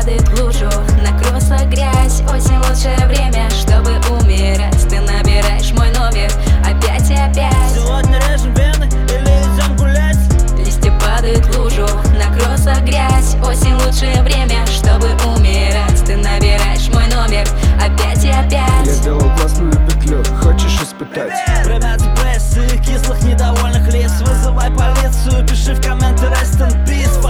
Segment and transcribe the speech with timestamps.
[0.00, 0.68] падает в лужу
[1.02, 6.30] Накрылся грязь, осень лучшее время Чтобы умирать, ты набираешь мой номер
[6.62, 7.74] Опять и опять.
[7.74, 10.16] Сегодня режем вены или идем гулять?
[10.58, 11.86] Листья падают в лужу
[12.18, 18.86] Накрылся грязь, осень лучшее время Чтобы умирать, ты набираешь мой номер Опять и Я опять
[18.86, 21.32] сделал классную петлю, хочешь испытать?
[21.64, 24.12] Время депрессии, кислых недовольных лиц.
[24.20, 27.20] Вызывай полицию, пиши в комменты rest in peace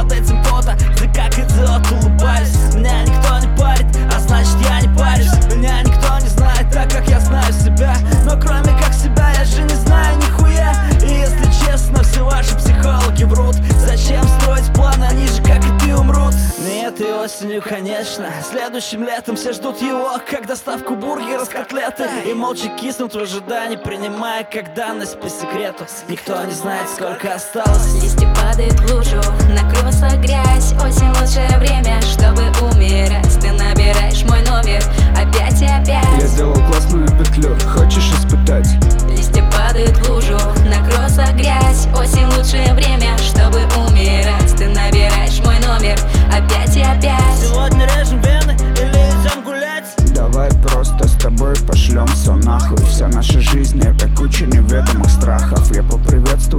[17.21, 18.31] осенью, конечно.
[18.43, 22.09] Следующим летом все ждут его Как доставку бургера с котлеты.
[22.27, 25.87] И молча киснут в ожидании Принимая как данность по секрету.
[26.09, 28.03] Никто не знает, сколько осталось.
[28.03, 31.90] Листья падают в лужу Накрылся грязь, осень лучшее время
[51.21, 52.79] тобой пошлем все нахуй.
[52.87, 55.71] Вся наша жизнь это куча неведомых страхов.
[55.75, 56.50] Я поприветствую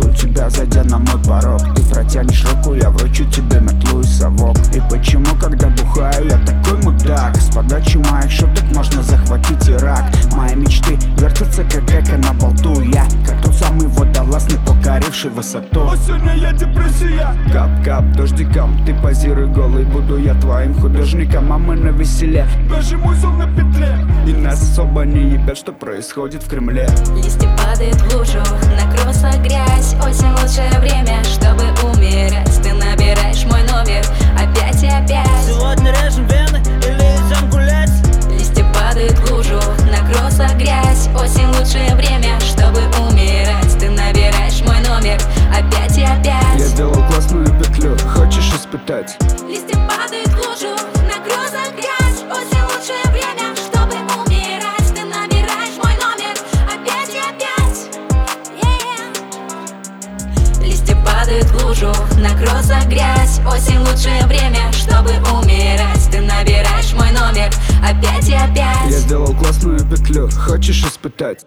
[15.29, 17.35] высоту А сегодня я депрессия.
[17.51, 22.45] Кап-кап, дождиком, ты позируй голый Буду я твоим художником, а мы на веселе.
[22.69, 23.95] Даже мой сон на петле.
[24.27, 26.87] И нас особо не ебят, что происходит в Кремле.
[27.15, 28.39] Листья падают в лужу
[28.79, 34.03] Накрылся грязь, осень лучшее время Чтобы умирать, ты набираешь мой номер.
[34.35, 35.27] Опять и опять.
[35.47, 37.91] Сегодня режем вены или идем гулять?
[38.29, 39.59] Листья падают в лужу
[39.89, 42.10] Накрылся грязь, осень лучшее время
[61.81, 67.49] в лужу Накрылся грязь, осень лучшее время Чтобы умирать, ты набираешь мой номер
[67.83, 71.45] Опять и Я опять сделал классную петлю, хочешь испытать?